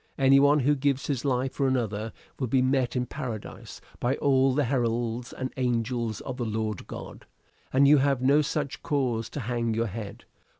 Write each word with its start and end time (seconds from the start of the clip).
Any 0.17 0.39
one 0.39 0.61
who 0.61 0.73
gives 0.75 1.05
his 1.05 1.23
life 1.23 1.53
for 1.53 1.67
another 1.67 2.11
will 2.39 2.47
be 2.47 2.63
met 2.63 2.95
in 2.95 3.05
paradise 3.05 3.81
by 3.99 4.15
all 4.15 4.55
the 4.55 4.63
heralds 4.63 5.31
and 5.31 5.53
angels 5.57 6.21
of 6.21 6.37
the 6.37 6.43
Lord 6.43 6.87
God. 6.87 7.27
And 7.71 7.87
you 7.87 7.97
have 7.99 8.19
no 8.19 8.41
such 8.41 8.81
cause 8.81 9.29
to 9.29 9.41
hang 9.41 9.75
your 9.75 9.85
head. 9.85 10.25